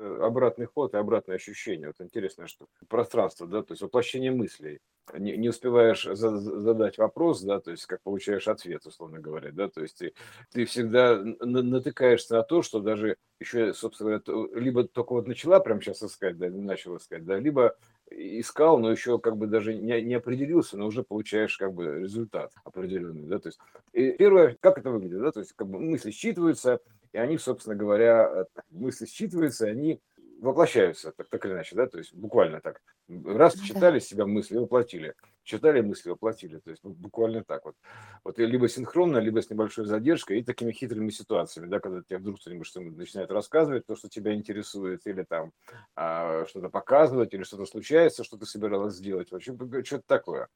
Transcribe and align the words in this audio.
обратный 0.00 0.66
ход 0.66 0.94
и 0.94 0.96
обратное 0.96 1.36
ощущение. 1.36 1.88
Вот 1.88 2.00
интересно, 2.00 2.46
что 2.46 2.66
пространство, 2.88 3.46
да, 3.46 3.62
то 3.62 3.72
есть 3.72 3.82
воплощение 3.82 4.30
мыслей. 4.30 4.80
Не, 5.18 5.36
не 5.36 5.48
успеваешь 5.48 6.04
за, 6.04 6.36
задать 6.36 6.96
вопрос, 6.98 7.42
да, 7.42 7.60
то 7.60 7.72
есть 7.72 7.86
как 7.86 8.00
получаешь 8.02 8.46
ответ, 8.46 8.86
условно 8.86 9.18
говоря, 9.18 9.50
да, 9.50 9.68
то 9.68 9.80
есть 9.80 9.98
ты, 9.98 10.14
ты 10.52 10.64
всегда 10.66 11.16
натыкаешься 11.16 12.34
на 12.34 12.42
то, 12.44 12.62
что 12.62 12.80
даже 12.80 13.16
еще, 13.40 13.74
собственно 13.74 14.20
говоря, 14.24 14.60
либо 14.60 14.84
только 14.84 15.12
вот 15.14 15.26
начала 15.26 15.58
прямо 15.58 15.80
сейчас 15.80 16.02
искать, 16.02 16.38
да, 16.38 16.48
начала 16.48 16.98
искать, 16.98 17.24
да, 17.24 17.38
либо 17.38 17.76
искал, 18.10 18.78
но 18.78 18.90
еще 18.90 19.18
как 19.18 19.36
бы 19.36 19.48
даже 19.48 19.74
не, 19.74 20.00
не 20.02 20.14
определился, 20.14 20.76
но 20.76 20.86
уже 20.86 21.02
получаешь 21.02 21.56
как 21.56 21.72
бы 21.72 22.00
результат 22.00 22.52
определенный, 22.64 23.26
да, 23.26 23.40
то 23.40 23.48
есть 23.48 23.58
и 23.92 24.12
первое, 24.12 24.56
как 24.60 24.78
это 24.78 24.90
выглядит, 24.90 25.20
да, 25.20 25.32
то 25.32 25.40
есть 25.40 25.54
как 25.54 25.66
бы 25.66 25.80
мысли 25.80 26.10
считываются, 26.10 26.80
и 27.12 27.18
они, 27.18 27.38
собственно 27.38 27.76
говоря, 27.76 28.46
э, 28.54 28.60
мысли 28.70 29.06
считываются, 29.06 29.66
и 29.66 29.70
они 29.70 30.00
воплощаются, 30.40 31.12
так, 31.12 31.28
так 31.28 31.44
или 31.44 31.52
иначе, 31.52 31.76
да, 31.76 31.86
то 31.86 31.98
есть 31.98 32.14
буквально 32.14 32.60
так. 32.60 32.80
Раз 33.24 33.56
ну 33.56 33.64
читали 33.64 33.98
себя 33.98 34.24
мысли, 34.24 34.56
воплотили. 34.56 35.14
Читали 35.42 35.80
мысли, 35.80 36.10
воплотили. 36.10 36.58
То 36.58 36.70
есть 36.70 36.84
буквально 36.84 37.42
так 37.42 37.64
вот. 37.64 37.74
Вот 38.22 38.38
либо 38.38 38.68
синхронно, 38.68 39.18
либо 39.18 39.42
с 39.42 39.50
небольшой 39.50 39.86
задержкой 39.86 40.38
и 40.38 40.44
такими 40.44 40.70
хитрыми 40.70 41.10
ситуациями, 41.10 41.66
да, 41.68 41.80
когда 41.80 42.02
тебе 42.02 42.18
вдруг 42.18 42.40
кто-нибудь 42.40 42.66
что 42.66 42.80
начинает 42.80 43.30
рассказывать, 43.32 43.86
то, 43.86 43.96
что 43.96 44.08
тебя 44.08 44.34
интересует, 44.34 45.06
или 45.06 45.24
там 45.24 45.52
а, 45.96 46.46
что-то 46.46 46.68
показывать, 46.68 47.34
или 47.34 47.42
что-то 47.42 47.66
случается, 47.66 48.22
что 48.22 48.36
ты 48.36 48.46
собиралась 48.46 48.94
сделать. 48.94 49.32
Вообще, 49.32 49.56
что-то 49.84 50.04
такое. 50.06 50.48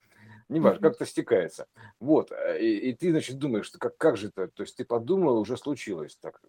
Не 0.49 0.61
важно, 0.61 0.81
как-то 0.81 1.07
стекается. 1.07 1.67
Вот, 2.01 2.33
э, 2.33 2.61
и, 2.61 2.91
и 2.91 2.95
ты, 2.95 3.11
значит, 3.11 3.39
думаешь, 3.39 3.67
что 3.67 3.79
как, 3.79 3.97
как 3.97 4.17
же 4.17 4.29
это, 4.29 4.49
то 4.49 4.63
есть 4.63 4.77
ты 4.77 4.85
подумал, 4.85 5.39
уже 5.39 5.57
случилось, 5.57 6.17
так, 6.17 6.41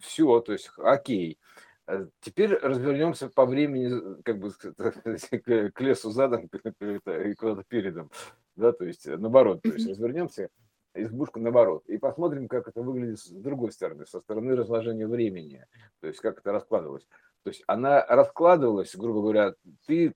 все, 0.00 0.40
то 0.40 0.52
есть, 0.52 0.70
окей. 0.78 1.38
Э, 1.86 2.06
теперь 2.20 2.54
развернемся 2.54 3.28
по 3.28 3.46
времени, 3.46 4.22
как 4.22 4.38
бы 4.38 4.50
к 5.72 5.80
лесу 5.80 6.10
задом 6.10 6.48
и 6.50 7.34
куда-то 7.34 7.64
передом, 7.68 8.10
да, 8.56 8.72
то 8.72 8.84
есть 8.84 9.06
наоборот, 9.06 9.62
то 9.62 9.70
есть 9.70 9.88
развернемся 9.88 10.48
избушку 10.94 11.40
наоборот 11.40 11.84
и 11.86 11.98
посмотрим, 11.98 12.48
как 12.48 12.68
это 12.68 12.82
выглядит 12.82 13.20
с 13.20 13.28
другой 13.28 13.72
стороны, 13.72 14.06
со 14.06 14.20
стороны 14.20 14.56
разложения 14.56 15.06
времени, 15.06 15.64
то 16.00 16.08
есть 16.08 16.20
как 16.20 16.38
это 16.38 16.52
раскладывалось. 16.52 17.06
То 17.44 17.50
есть 17.50 17.62
она 17.66 18.04
раскладывалась, 18.04 18.94
грубо 18.96 19.22
говоря, 19.22 19.54
ты 19.86 20.12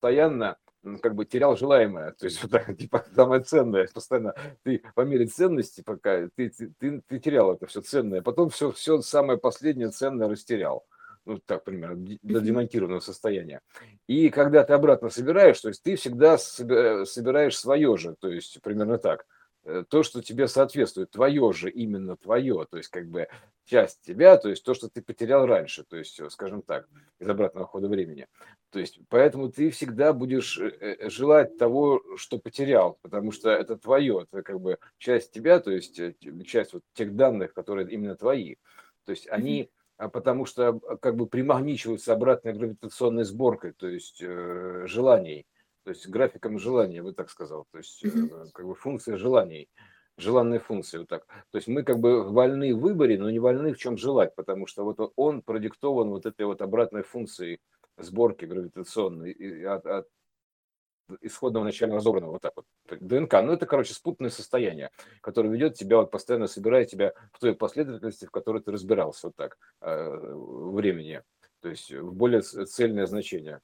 постоянно 0.00 0.56
как 1.02 1.14
бы 1.14 1.24
терял 1.24 1.56
желаемое, 1.56 2.12
то 2.12 2.24
есть 2.24 2.42
вот 2.42 2.50
так, 2.50 2.76
типа 2.78 3.04
самое 3.14 3.42
ценное, 3.42 3.88
постоянно 3.92 4.34
ты 4.62 4.82
по 4.94 5.02
мере 5.02 5.26
ценности 5.26 5.82
пока 5.82 6.28
ты, 6.36 6.50
ты, 6.50 6.72
ты, 6.78 7.02
ты 7.06 7.18
терял 7.18 7.52
это 7.52 7.66
все 7.66 7.80
ценное, 7.80 8.22
потом 8.22 8.50
все, 8.50 8.72
все 8.72 9.00
самое 9.00 9.38
последнее 9.38 9.90
ценное 9.90 10.28
растерял. 10.28 10.84
Ну, 11.24 11.38
так 11.44 11.62
примерно, 11.62 12.16
до 12.22 12.40
демонтированного 12.40 13.00
состояния. 13.00 13.60
И 14.06 14.30
когда 14.30 14.64
ты 14.64 14.72
обратно 14.72 15.10
собираешь, 15.10 15.60
то 15.60 15.68
есть 15.68 15.82
ты 15.82 15.96
всегда 15.96 16.38
собираешь 16.38 17.58
свое 17.58 17.98
же, 17.98 18.14
то 18.18 18.28
есть 18.28 18.62
примерно 18.62 18.96
так– 18.96 19.26
Э, 19.37 19.37
то, 19.88 20.02
что 20.02 20.22
тебе 20.22 20.48
соответствует, 20.48 21.10
твое 21.10 21.52
же, 21.52 21.70
именно 21.70 22.16
твое, 22.16 22.66
то 22.70 22.76
есть 22.76 22.88
как 22.88 23.08
бы 23.08 23.28
часть 23.64 24.00
тебя, 24.02 24.36
то 24.36 24.48
есть 24.48 24.64
то, 24.64 24.74
что 24.74 24.88
ты 24.88 25.02
потерял 25.02 25.46
раньше, 25.46 25.84
то 25.84 25.96
есть, 25.96 26.18
э, 26.20 26.30
скажем 26.30 26.62
так, 26.62 26.88
из 27.18 27.28
обратного 27.28 27.66
хода 27.66 27.88
времени. 27.88 28.26
То 28.70 28.78
есть 28.78 28.98
поэтому 29.08 29.50
ты 29.50 29.70
всегда 29.70 30.12
будешь 30.12 30.58
э, 30.58 31.08
желать 31.10 31.58
того, 31.58 32.02
что 32.16 32.38
потерял, 32.38 32.98
потому 33.02 33.30
что 33.30 33.50
это 33.50 33.76
твое, 33.76 34.26
это 34.30 34.42
как 34.42 34.60
бы 34.60 34.78
часть 34.96 35.32
тебя, 35.32 35.60
то 35.60 35.70
есть 35.70 36.00
часть 36.46 36.72
вот 36.72 36.82
тех 36.94 37.14
данных, 37.14 37.52
которые 37.52 37.88
именно 37.90 38.16
твои. 38.16 38.56
То 39.04 39.12
есть 39.12 39.28
они 39.28 39.70
а 39.98 40.08
потому 40.08 40.46
что 40.46 40.78
как 41.00 41.16
бы 41.16 41.26
примагничиваются 41.26 42.12
обратной 42.12 42.52
гравитационной 42.52 43.24
сборкой, 43.24 43.72
то 43.72 43.88
есть 43.88 44.22
э, 44.22 44.84
желаний 44.86 45.44
то 45.88 45.92
есть 45.92 46.06
графиком 46.06 46.58
желания, 46.58 47.02
бы 47.02 47.14
так 47.14 47.30
сказал, 47.30 47.66
то 47.72 47.78
есть 47.78 48.04
mm-hmm. 48.04 48.50
как 48.52 48.66
бы 48.66 48.74
функция 48.74 49.16
желаний, 49.16 49.70
желанная 50.18 50.58
функция, 50.58 51.00
вот 51.00 51.08
так. 51.08 51.26
То 51.50 51.56
есть 51.56 51.66
мы 51.66 51.82
как 51.82 51.98
бы 51.98 52.30
вольны 52.30 52.74
в 52.74 52.80
выборе, 52.80 53.18
но 53.18 53.30
не 53.30 53.38
вольны 53.38 53.72
в 53.72 53.78
чем 53.78 53.96
желать, 53.96 54.34
потому 54.34 54.66
что 54.66 54.84
вот 54.84 55.14
он 55.16 55.40
продиктован 55.40 56.10
вот 56.10 56.26
этой 56.26 56.44
вот 56.44 56.60
обратной 56.60 57.04
функцией 57.04 57.58
сборки 57.96 58.44
гравитационной 58.44 59.32
от, 59.64 59.86
от 59.86 60.08
исходного 61.22 61.64
начально 61.64 61.94
разобранного, 61.94 62.32
вот 62.32 62.42
так 62.42 62.52
вот, 62.54 62.66
ДНК. 63.00 63.32
Ну, 63.42 63.52
это, 63.54 63.64
короче, 63.64 63.94
спутанное 63.94 64.30
состояние, 64.30 64.90
которое 65.22 65.48
ведет 65.48 65.72
тебя, 65.72 65.96
вот 65.96 66.10
постоянно 66.10 66.48
собирает 66.48 66.90
тебя 66.90 67.14
в 67.32 67.38
той 67.38 67.54
последовательности, 67.54 68.26
в 68.26 68.30
которой 68.30 68.60
ты 68.60 68.72
разбирался, 68.72 69.28
вот 69.28 69.36
так, 69.36 69.56
э, 69.80 70.34
времени, 70.34 71.22
то 71.62 71.70
есть 71.70 71.90
в 71.90 72.12
более 72.12 72.42
цельное 72.42 73.06
значение. 73.06 73.62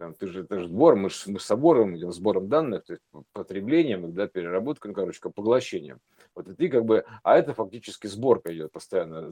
Там, 0.00 0.14
ты 0.14 0.28
же, 0.28 0.44
это 0.44 0.60
же 0.60 0.68
сбор, 0.68 0.96
мы, 0.96 1.10
мы 1.26 1.38
с 1.38 1.44
собором 1.44 1.94
идем, 1.94 2.10
сбором 2.10 2.48
данных, 2.48 2.84
то 2.84 2.94
есть 2.94 3.02
потреблением, 3.34 4.14
да, 4.14 4.28
переработкой, 4.28 4.92
ну, 4.92 4.94
короче, 4.94 5.20
поглощением. 5.20 6.00
Вот 6.34 6.48
и 6.48 6.54
ты 6.54 6.70
как 6.70 6.86
бы, 6.86 7.04
а 7.22 7.36
это 7.36 7.52
фактически 7.52 8.06
сборка 8.06 8.50
идет 8.54 8.72
постоянно, 8.72 9.30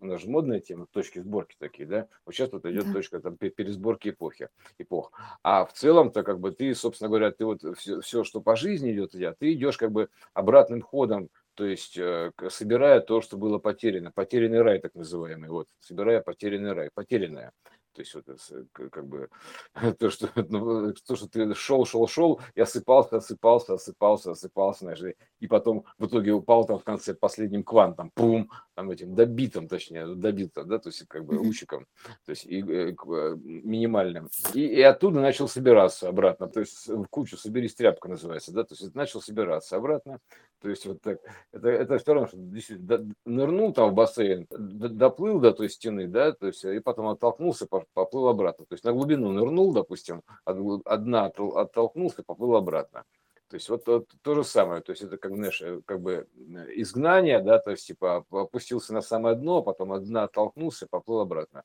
у 0.00 0.06
нас 0.06 0.20
же 0.20 0.28
модная 0.28 0.58
тема, 0.58 0.86
точки 0.90 1.20
сборки 1.20 1.54
такие, 1.60 1.88
да, 1.88 2.08
вот 2.26 2.34
сейчас 2.34 2.50
тут 2.50 2.66
идет 2.66 2.86
да. 2.86 2.94
точка 2.94 3.20
там 3.20 3.36
пересборки 3.36 4.08
эпохи, 4.08 4.48
эпох. 4.78 5.12
А 5.44 5.64
в 5.64 5.72
целом-то 5.72 6.24
как 6.24 6.40
бы 6.40 6.50
ты, 6.50 6.74
собственно 6.74 7.10
говоря, 7.10 7.30
ты 7.30 7.44
вот 7.44 7.62
все, 7.78 8.00
все 8.00 8.24
что 8.24 8.40
по 8.40 8.56
жизни 8.56 8.90
идет, 8.90 9.12
ты 9.38 9.52
идешь 9.52 9.78
как 9.78 9.92
бы 9.92 10.08
обратным 10.34 10.82
ходом 10.82 11.28
то 11.58 11.66
есть 11.66 11.98
э, 11.98 12.30
собирая 12.50 13.00
то, 13.00 13.20
что 13.20 13.36
было 13.36 13.58
потеряно, 13.58 14.12
потерянный 14.12 14.62
рай 14.62 14.78
так 14.78 14.94
называемый, 14.94 15.50
вот, 15.50 15.66
собирая 15.80 16.20
потерянный 16.20 16.72
рай, 16.72 16.88
потерянное. 16.94 17.50
То 17.98 18.02
есть 18.02 18.14
вот 18.14 18.90
как 18.92 19.06
бы 19.08 19.28
то, 19.98 20.10
что, 20.10 20.28
ну, 20.36 20.92
то, 20.92 21.16
что 21.16 21.28
ты 21.28 21.52
шел, 21.54 21.84
шел, 21.84 22.06
шел, 22.06 22.40
и 22.54 22.60
осыпался, 22.60 23.16
осыпался, 23.16 23.74
осыпался, 23.74 24.30
осыпался, 24.30 24.84
знаешь, 24.84 25.02
и 25.40 25.46
потом 25.48 25.84
в 25.98 26.06
итоге 26.06 26.30
упал 26.30 26.64
там 26.64 26.78
в 26.78 26.84
конце 26.84 27.12
последним 27.12 27.64
квантом, 27.64 28.12
пум, 28.14 28.50
там 28.74 28.92
этим 28.92 29.16
добитым, 29.16 29.66
точнее, 29.66 30.14
добитым, 30.14 30.68
да, 30.68 30.78
то 30.78 30.90
есть 30.90 31.08
как 31.08 31.24
бы 31.24 31.34
лучиком, 31.34 31.86
то 32.24 32.30
есть 32.30 32.46
и, 32.46 32.60
и, 32.60 32.62
э, 32.62 32.94
минимальным. 33.36 34.28
И, 34.54 34.60
и 34.60 34.82
оттуда 34.82 35.20
начал 35.20 35.48
собираться 35.48 36.08
обратно, 36.08 36.46
то 36.46 36.60
есть 36.60 36.86
в 36.86 37.06
кучу, 37.06 37.36
соберись 37.36 37.74
тряпка 37.74 38.08
называется, 38.08 38.52
да, 38.52 38.62
то 38.62 38.76
есть 38.78 38.94
начал 38.94 39.20
собираться 39.20 39.76
обратно, 39.76 40.20
то 40.60 40.68
есть 40.68 40.86
вот 40.86 41.00
так, 41.02 41.18
это, 41.52 41.68
это 41.68 41.98
все 41.98 42.14
равно, 42.14 42.28
что 42.28 42.36
действительно 42.36 43.12
нырнул 43.24 43.72
там 43.72 43.90
в 43.90 43.94
бассейн, 43.94 44.46
доплыл 44.50 45.40
до 45.40 45.52
той 45.52 45.68
стены, 45.68 46.06
да, 46.06 46.30
то 46.30 46.46
есть 46.46 46.64
и 46.64 46.78
потом 46.80 47.08
оттолкнулся, 47.08 47.66
поплыл 47.94 48.28
обратно. 48.28 48.66
То 48.66 48.74
есть 48.74 48.84
на 48.84 48.92
глубину 48.92 49.32
нырнул, 49.32 49.72
допустим, 49.72 50.22
от 50.44 51.04
дна 51.04 51.26
оттолкнулся, 51.26 52.22
поплыл 52.22 52.56
обратно. 52.56 53.04
То 53.48 53.54
есть 53.54 53.68
вот, 53.70 53.86
вот 53.86 54.10
то 54.20 54.34
же 54.34 54.44
самое, 54.44 54.82
то 54.82 54.92
есть 54.92 55.02
это 55.02 55.16
как, 55.16 55.34
знаешь, 55.34 55.62
э, 55.62 55.80
как 55.86 56.02
бы 56.02 56.28
изгнание, 56.74 57.40
да, 57.40 57.58
то 57.58 57.70
есть 57.70 57.86
типа 57.86 58.26
опустился 58.30 58.92
на 58.92 59.00
самое 59.00 59.36
дно, 59.36 59.62
потом 59.62 59.92
от 59.92 60.04
оттолкнулся, 60.14 60.86
поплыл 60.86 61.20
обратно. 61.20 61.64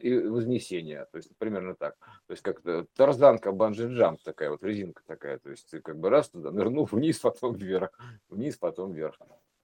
И 0.00 0.18
вознесение, 0.18 1.06
то 1.12 1.18
есть 1.18 1.30
примерно 1.38 1.76
так. 1.76 1.96
То 2.26 2.32
есть 2.32 2.42
как 2.42 2.60
тарзанка, 2.94 3.52
банджи-джамп 3.52 4.18
такая, 4.24 4.50
вот 4.50 4.64
резинка 4.64 5.02
такая, 5.06 5.38
то 5.38 5.50
есть 5.50 5.70
ты 5.70 5.80
как 5.80 5.96
бы 5.96 6.10
раз 6.10 6.28
туда 6.28 6.50
нырнул 6.50 6.86
вниз, 6.90 7.20
потом 7.20 7.54
вверх, 7.54 7.92
вниз, 8.28 8.56
потом 8.56 8.92
вверх. 8.92 9.16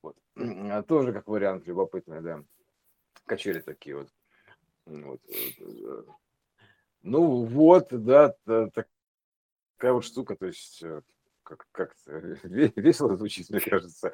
Вот. 0.03 0.17
А 0.37 0.83
тоже 0.85 1.13
как 1.13 1.27
вариант 1.27 1.67
любопытный, 1.67 2.21
да. 2.21 2.45
Качели 3.27 3.59
такие 3.59 3.97
вот. 3.97 4.09
Вот. 4.89 5.21
Э, 5.29 6.03
ну 7.03 7.45
вот, 7.45 7.89
да, 7.91 8.35
такая 8.45 9.93
вот 9.93 10.05
штука, 10.05 10.35
то 10.35 10.47
есть 10.47 10.83
э, 10.83 11.03
как, 11.43 11.67
как 11.73 11.95
весело 12.45 13.17
звучит, 13.17 13.51
мне 13.51 13.61
кажется. 13.61 14.13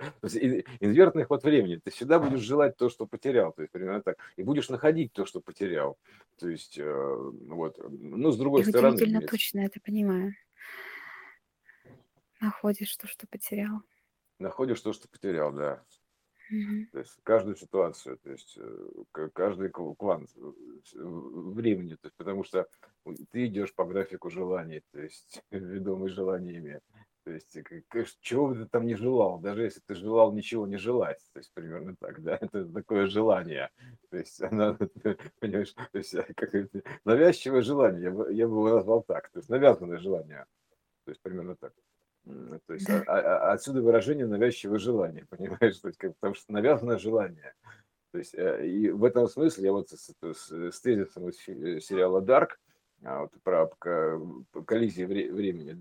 Инвертный 0.81 1.25
ход 1.25 1.43
времени. 1.45 1.77
Ты 1.77 1.91
всегда 1.91 2.19
будешь 2.19 2.41
желать 2.41 2.77
то, 2.77 2.89
что 2.89 3.07
потерял, 3.07 3.53
то 3.53 3.63
есть 3.63 3.73
примерно 3.73 4.03
так, 4.03 4.19
и 4.37 4.43
будешь 4.43 4.69
находить 4.69 5.13
то, 5.13 5.27
что 5.27 5.41
потерял. 5.41 5.97
То 6.39 6.49
есть 6.49 6.79
э, 6.79 7.15
вот, 7.49 7.79
ну 7.89 8.31
с 8.31 8.37
другой 8.37 8.63
Я 8.63 8.69
стороны. 8.69 8.97
удивительно 8.97 9.27
точно 9.27 9.61
это 9.61 9.81
понимаю. 9.81 10.35
Находишь 12.41 12.95
то, 12.97 13.07
что 13.07 13.27
потерял. 13.27 13.81
Находишь 14.39 14.81
то, 14.81 14.93
что 14.93 15.09
потерял, 15.09 15.53
да. 15.53 15.83
То 16.93 16.99
есть 16.99 17.19
каждую 17.23 17.57
ситуацию, 17.57 18.19
то 18.19 18.31
есть 18.31 18.59
э, 18.59 19.29
каждый 19.33 19.71
квант 19.71 20.31
э, 20.37 20.53
времени, 20.95 21.95
то 21.95 22.07
есть, 22.07 22.17
потому 22.17 22.45
что 22.45 22.69
ты 23.31 23.47
идешь 23.47 23.75
по 23.75 23.85
графику 23.85 24.31
желаний, 24.31 24.83
то 24.93 25.01
есть 25.01 25.43
ведомый 25.51 26.11
желаниями. 26.11 26.81
То 27.25 27.31
есть, 27.31 27.57
чего 28.21 28.49
бы 28.49 28.55
ты 28.57 28.67
там 28.67 28.85
не 28.85 28.97
желал, 28.97 29.39
даже 29.39 29.63
если 29.63 29.81
ты 29.87 29.95
желал 29.95 30.35
ничего 30.35 30.67
не 30.67 30.77
желать, 30.77 31.21
то 31.33 31.39
есть 31.39 31.51
примерно 31.55 31.97
так, 31.99 32.23
да, 32.23 32.37
это 32.41 32.67
такое 32.67 33.07
желание, 33.07 33.71
то 34.11 34.19
есть 34.19 34.43
она, 34.43 34.77
понимаешь, 35.41 35.73
то 35.73 35.99
есть 35.99 36.15
как 36.37 36.53
навязчивое 37.07 37.63
желание, 37.63 38.03
я 38.03 38.11
бы, 38.11 38.31
я 38.31 38.47
бы 38.47 38.53
его 38.53 38.69
назвал 38.69 39.03
так, 39.03 39.31
то 39.31 39.39
есть 39.39 39.49
навязанное 39.49 39.99
желание, 39.99 40.45
то 41.07 41.13
есть 41.13 41.23
примерно 41.23 41.57
так. 41.57 41.73
То 42.25 42.75
есть 42.75 42.89
а, 42.89 43.03
а, 43.07 43.19
а, 43.19 43.53
отсюда 43.53 43.83
выражение 43.83 44.27
навязчивое 44.27 44.79
желание, 44.79 45.27
понимаешь? 45.31 45.79
То 45.79 45.89
есть, 45.89 45.99
как, 45.99 46.15
потому 46.15 46.35
что 46.35 46.53
навязанное 46.53 46.99
желание. 46.99 47.55
То 48.13 48.19
есть, 48.19 48.35
э, 48.35 48.67
и 48.67 48.91
в 48.91 49.05
этом 49.05 49.29
смысле 49.29 49.65
я 49.65 49.73
вот 49.73 49.91
с, 49.91 50.15
с, 50.23 50.51
с 50.51 50.81
тезисом 50.81 51.29
из 51.29 51.37
сериала 51.37 52.21
«Дарк», 52.21 52.59
а, 53.03 53.23
вот, 53.23 53.33
про 53.43 53.69
коллизии 54.65 55.05
времени, 55.05 55.79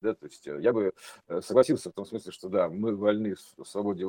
да, 0.00 0.14
то 0.14 0.26
есть 0.26 0.44
я 0.44 0.72
бы 0.72 0.92
согласился 1.40 1.90
в 1.90 1.94
том 1.94 2.04
смысле, 2.04 2.32
что 2.32 2.48
да, 2.48 2.68
мы 2.68 2.96
вольны 2.96 3.36
в 3.56 3.64
свободе 3.64 4.04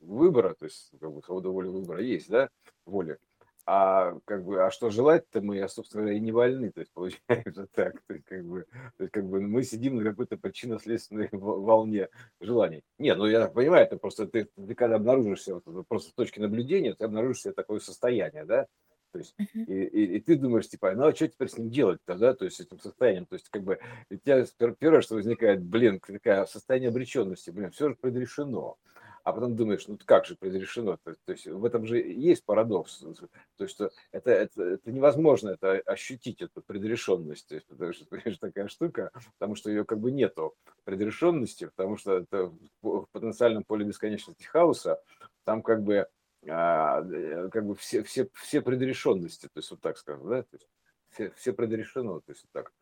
выбора, 0.00 0.54
то 0.54 0.66
есть 0.66 0.92
как 1.00 1.12
бы 1.12 1.22
свобода 1.22 1.48
воли 1.48 1.68
выбора 1.68 2.02
есть, 2.02 2.28
да, 2.28 2.48
воля, 2.84 3.18
а 3.64 4.18
как 4.24 4.44
бы, 4.44 4.64
а 4.64 4.70
что 4.70 4.90
желать-то 4.90 5.40
мы, 5.40 5.60
а, 5.60 5.68
собственно 5.68 6.02
говоря, 6.02 6.18
и 6.18 6.20
не 6.20 6.32
вольны, 6.32 6.72
то 6.72 6.80
есть 6.80 6.92
получается 6.94 7.68
так, 7.72 8.02
то 8.06 8.14
есть, 8.14 8.24
как 8.26 8.44
бы, 8.44 8.66
то 8.96 9.04
есть, 9.04 9.12
как 9.12 9.26
бы 9.26 9.40
мы 9.40 9.62
сидим 9.62 9.96
на 9.96 10.04
какой-то 10.04 10.36
причинно-следственной 10.36 11.28
волне 11.32 12.08
желаний. 12.40 12.82
Нет, 12.98 13.18
ну 13.18 13.26
я 13.26 13.48
понимаю, 13.48 13.84
это 13.86 13.96
просто 13.96 14.26
ты, 14.26 14.48
ты 14.56 14.74
когда 14.74 14.96
обнаружишься 14.96 15.54
вот, 15.54 15.86
просто 15.86 16.10
с 16.10 16.14
точки 16.14 16.40
наблюдения, 16.40 16.94
ты 16.94 17.04
обнаружишь 17.04 17.42
себе 17.42 17.54
такое 17.54 17.78
состояние, 17.80 18.44
да, 18.44 18.66
то 19.12 19.18
есть, 19.18 19.34
и, 19.38 19.60
и, 19.60 20.16
и 20.16 20.20
ты 20.20 20.36
думаешь, 20.36 20.68
типа, 20.68 20.92
ну 20.92 21.04
а 21.04 21.14
что 21.14 21.28
теперь 21.28 21.48
с 21.48 21.58
ним 21.58 21.70
делать-то, 21.70 22.16
да, 22.16 22.34
то 22.34 22.46
есть 22.46 22.56
с 22.56 22.60
этим 22.60 22.80
состоянием, 22.80 23.26
то 23.26 23.34
есть, 23.34 23.48
как 23.50 23.62
бы, 23.62 23.78
у 24.10 24.16
тебя 24.16 24.44
первое, 24.78 25.02
что 25.02 25.16
возникает, 25.16 25.62
блин, 25.62 26.00
такая 26.00 26.46
состояние 26.46 26.88
обреченности, 26.88 27.50
блин, 27.50 27.70
все 27.70 27.90
же 27.90 27.94
предрешено 27.94 28.76
а 29.24 29.32
потом 29.32 29.54
думаешь, 29.54 29.86
ну 29.86 29.98
как 30.04 30.26
же 30.26 30.36
предрешено? 30.36 30.98
То, 31.04 31.14
то 31.24 31.32
есть 31.32 31.46
в 31.46 31.64
этом 31.64 31.86
же 31.86 31.98
есть 31.98 32.44
парадокс. 32.44 32.98
То 32.98 33.28
есть 33.58 33.74
что 33.74 33.90
это, 34.10 34.30
это, 34.30 34.62
это 34.62 34.90
невозможно 34.90 35.50
это 35.50 35.80
ощутить, 35.86 36.42
эту 36.42 36.60
предрешенность. 36.62 37.46
То 37.46 37.54
есть, 37.54 37.66
потому 37.66 37.92
что, 37.92 38.06
понимаешь, 38.10 38.38
такая 38.38 38.68
штука, 38.68 39.10
потому 39.38 39.54
что 39.54 39.70
ее 39.70 39.84
как 39.84 40.00
бы 40.00 40.10
нету 40.10 40.54
предрешенности, 40.84 41.66
потому 41.66 41.96
что 41.96 42.18
это 42.18 42.52
в 42.82 43.06
потенциальном 43.12 43.64
поле 43.64 43.84
бесконечности 43.84 44.44
хаоса, 44.44 45.00
там 45.44 45.62
как 45.62 45.82
бы 45.82 46.06
а, 46.48 47.02
э, 47.02 47.48
как 47.50 47.64
бы 47.64 47.76
все, 47.76 48.02
все, 48.02 48.28
все 48.34 48.60
предрешенности, 48.60 49.46
то 49.46 49.58
есть 49.58 49.70
вот 49.70 49.80
так 49.80 49.96
скажем, 49.96 50.28
да, 50.28 50.42
то 50.42 50.48
есть 50.54 50.68
все, 51.10 51.30
все 51.36 51.52
предрешено, 51.52 52.20
то 52.20 52.32
есть 52.32 52.42
вот 52.42 52.50
так. 52.52 52.72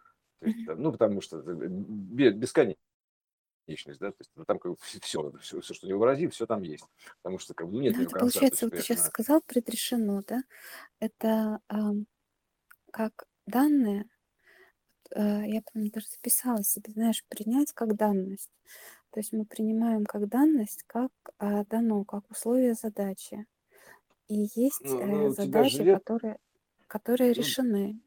То 0.40 0.46
есть, 0.46 0.66
ну, 0.66 0.90
потому 0.90 1.20
что 1.20 1.42
бесконечно 1.42 2.80
личность, 3.66 4.00
да, 4.00 4.10
то 4.10 4.16
есть 4.20 4.30
ну, 4.34 4.44
там 4.44 4.58
как 4.58 4.72
бы 4.72 4.78
все, 4.80 4.98
все, 5.40 5.60
все, 5.60 5.74
что 5.74 5.86
не 5.86 5.92
вообрази, 5.92 6.28
все 6.28 6.46
там 6.46 6.62
есть, 6.62 6.84
потому 7.22 7.38
что 7.38 7.54
как 7.54 7.68
бы 7.68 7.74
ну, 7.74 7.80
нет 7.80 7.94
да, 7.94 8.02
это 8.02 8.10
конца, 8.10 8.20
получается, 8.20 8.66
вот 8.66 8.74
ты 8.74 8.82
сейчас 8.82 9.06
сказал 9.06 9.40
предрешено, 9.46 10.22
да, 10.26 10.42
это 10.98 11.60
э, 11.68 11.76
как 12.90 13.26
данные, 13.46 14.06
э, 15.14 15.42
я 15.46 15.62
помню, 15.62 15.90
даже 15.90 16.08
записала 16.08 16.62
себе, 16.64 16.92
знаешь, 16.92 17.24
принять 17.28 17.72
как 17.72 17.96
данность, 17.96 18.50
то 19.10 19.20
есть 19.20 19.32
мы 19.32 19.44
принимаем 19.44 20.04
как 20.04 20.28
данность, 20.28 20.84
как 20.86 21.12
э, 21.38 21.64
дано, 21.66 22.04
как 22.04 22.30
условие 22.30 22.74
задачи, 22.74 23.46
и 24.28 24.46
есть 24.54 24.82
ну, 24.84 25.04
ну, 25.04 25.26
э, 25.26 25.30
задачи, 25.30 25.76
живет... 25.76 25.98
которые, 25.98 26.38
которые 26.86 27.30
ну, 27.30 27.36
решены, 27.36 28.00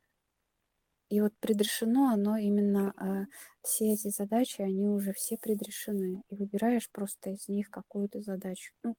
и 1.14 1.22
вот 1.22 1.34
предрешено 1.40 2.10
оно 2.10 2.38
именно, 2.38 2.94
а, 2.98 3.26
все 3.62 3.94
эти 3.94 4.08
задачи, 4.10 4.62
они 4.62 4.88
уже 4.90 5.14
все 5.14 5.38
предрешены. 5.38 6.24
И 6.30 6.36
выбираешь 6.36 6.90
просто 6.92 7.30
из 7.32 7.48
них 7.48 7.70
какую-то 7.70 8.22
задачу, 8.22 8.74
ну, 8.84 8.96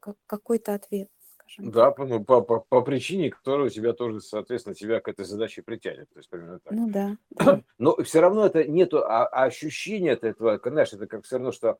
как, 0.00 0.16
какой-то 0.26 0.74
ответ, 0.74 1.08
скажем 1.46 1.70
Да, 1.70 1.90
по, 1.90 2.06
по, 2.20 2.40
по, 2.40 2.60
по 2.60 2.82
причине, 2.82 3.30
которая 3.30 3.66
у 3.66 3.70
тебя 3.70 3.92
тоже, 3.92 4.20
соответственно, 4.20 4.74
тебя 4.74 5.00
к 5.00 5.08
этой 5.08 5.24
задаче 5.24 5.62
притянет. 5.62 6.08
То 6.12 6.18
есть 6.18 6.28
примерно 6.28 6.60
так. 6.60 6.72
Ну 6.72 6.90
да. 6.90 7.16
Но 7.78 7.96
все 8.02 8.20
равно 8.20 8.46
это 8.46 8.64
нету 8.64 8.98
а, 8.98 9.26
а 9.26 9.44
ощущения 9.44 10.12
этого, 10.12 10.58
конечно, 10.58 10.96
это 10.96 11.06
как 11.06 11.24
все 11.24 11.36
равно, 11.36 11.52
что 11.52 11.78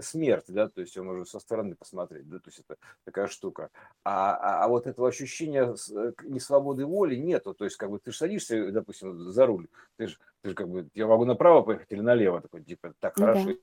смерть, 0.00 0.44
да, 0.48 0.68
то 0.68 0.80
есть 0.80 0.96
он 0.96 1.06
может 1.06 1.28
со 1.28 1.40
стороны 1.40 1.74
посмотреть, 1.74 2.28
да, 2.28 2.38
то 2.38 2.48
есть 2.48 2.60
это 2.60 2.76
такая 3.04 3.26
штука. 3.28 3.70
А, 4.04 4.34
а, 4.36 4.64
а 4.64 4.68
вот 4.68 4.86
этого 4.86 5.08
ощущения 5.08 5.74
э, 5.90 6.12
несвободы 6.24 6.84
воли 6.84 7.16
нету, 7.16 7.54
то 7.54 7.64
есть 7.64 7.76
как 7.76 7.90
бы 7.90 7.98
ты 7.98 8.12
же 8.12 8.18
садишься, 8.18 8.70
допустим, 8.70 9.30
за 9.30 9.46
руль, 9.46 9.68
ты 9.96 10.08
же, 10.08 10.18
ты 10.42 10.50
же 10.50 10.54
как 10.54 10.68
бы, 10.68 10.88
я 10.94 11.06
могу 11.06 11.24
направо 11.24 11.62
поехать 11.62 11.90
или 11.90 12.00
налево, 12.00 12.40
такой, 12.40 12.62
типа, 12.62 12.94
так 13.00 13.16
ну, 13.16 13.24
хорошо, 13.24 13.46
да. 13.46 13.54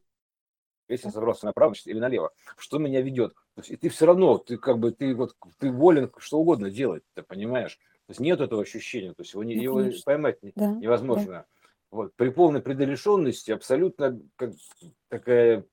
Если 0.94 1.08
я 1.08 1.12
собрался 1.12 1.46
направо 1.46 1.72
значит, 1.72 1.88
или 1.88 2.00
налево, 2.00 2.32
что 2.58 2.78
меня 2.78 3.02
ведет? 3.02 3.34
То 3.56 3.62
есть, 3.62 3.72
и 3.72 3.76
ты 3.76 3.90
все 3.90 4.06
равно, 4.06 4.38
ты 4.38 4.58
как 4.58 4.80
бы, 4.80 4.92
ты 4.92 5.16
вот, 5.16 5.36
ты 5.60 5.72
волен 5.72 6.12
что 6.18 6.40
угодно 6.40 6.70
делать, 6.70 7.04
ты 7.14 7.24
понимаешь? 7.24 7.80
То 8.08 8.12
есть 8.12 8.20
нет 8.20 8.42
этого 8.42 8.62
ощущения, 8.62 9.14
то 9.14 9.22
есть 9.22 9.34
его, 9.34 9.44
не, 9.44 9.56
его 9.56 9.84
поймать 10.06 10.40
да, 10.56 10.72
невозможно. 10.72 11.32
Да. 11.32 11.46
Вот, 11.92 12.14
при 12.16 12.30
полной 12.30 12.62
предрешенности 12.62 13.52
абсолютно 13.52 14.20
как, 14.38 14.52
такая 15.10 15.66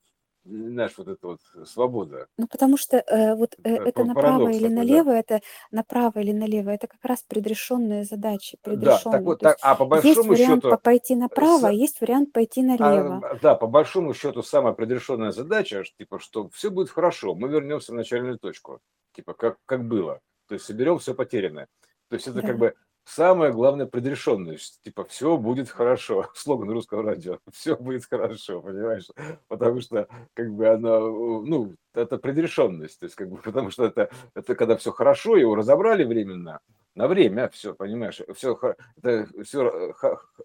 знаешь, 0.49 0.93
вот 0.97 1.09
эта 1.09 1.27
вот 1.27 1.41
свобода. 1.67 2.27
Ну, 2.37 2.47
потому 2.47 2.77
что 2.77 2.99
э, 2.99 3.35
вот 3.35 3.55
э, 3.63 3.75
это 3.77 4.05
направо 4.05 4.49
или 4.49 4.69
налево, 4.69 5.13
да. 5.13 5.19
это 5.19 5.41
направо 5.71 6.21
или 6.21 6.33
налево, 6.33 6.71
это 6.71 6.87
как 6.87 7.05
раз 7.05 7.23
предрешенные 7.23 8.05
задачи, 8.05 8.59
Да, 8.65 8.99
так 8.99 9.23
вот, 9.23 9.41
так, 9.41 9.59
а 9.61 9.75
по 9.75 9.85
большому 9.85 10.33
есть 10.33 10.43
вариант 10.43 10.65
счету, 10.65 10.79
пойти 10.83 11.17
направо, 11.17 11.61
с, 11.61 11.65
а 11.65 11.73
есть 11.73 12.01
вариант 12.01 12.33
пойти 12.33 12.63
налево. 12.63 13.21
а, 13.23 13.39
да, 13.41 13.55
по 13.55 13.67
большому 13.67 14.15
счету 14.15 14.43
самая 14.43 14.73
предрешенная 14.73 15.33
задача, 15.33 15.85
типа, 15.99 16.19
что 16.19 16.49
все 16.51 16.71
будет 16.71 16.91
хорошо, 16.91 17.35
мы 17.35 17.49
вернемся 17.49 17.93
в 17.93 17.95
начальную 17.95 18.39
точку, 18.39 18.81
типа, 19.13 19.35
как, 19.35 19.59
как 19.67 19.87
было, 19.87 20.21
то 20.49 20.55
есть 20.55 20.65
соберем 20.65 20.99
все 20.99 21.15
потерянное. 21.15 21.69
То 22.09 22.15
есть 22.17 22.27
это 22.27 22.41
Да. 22.41 22.49
как 22.49 22.59
бы 22.59 22.75
самое 23.09 23.53
главное 23.53 23.87
предрешенность. 23.87 24.81
Типа, 24.83 25.05
все 25.05 25.37
будет 25.37 25.69
хорошо. 25.69 26.31
Слоган 26.35 26.71
русского 26.71 27.03
радио. 27.03 27.39
Все 27.53 27.77
будет 27.77 28.05
хорошо, 28.05 28.61
понимаешь? 28.61 29.09
Потому 29.49 29.81
что, 29.81 30.09
как 30.35 30.53
бы, 30.53 30.69
оно, 30.69 31.43
ну, 31.43 31.75
это 31.95 32.19
предрешенность. 32.19 33.01
То 33.01 33.05
есть, 33.07 33.17
как 33.17 33.29
бы, 33.29 33.37
потому 33.43 33.71
что 33.71 33.85
это, 33.85 34.11
это 34.35 34.55
когда 34.55 34.77
все 34.77 34.93
хорошо, 34.93 35.37
его 35.37 35.55
разобрали 35.55 36.05
временно, 36.05 36.61
на 36.95 37.07
время, 37.07 37.49
все, 37.51 37.75
понимаешь, 37.75 38.21
все, 38.35 38.59
это 38.97 39.29
все, 39.45 39.95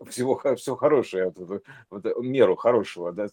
всего, 0.07 0.39
все 0.55 0.75
хорошее, 0.75 1.33
вот, 1.35 1.63
вот, 1.89 2.05
меру 2.21 2.55
хорошего, 2.55 3.11
да, 3.11 3.27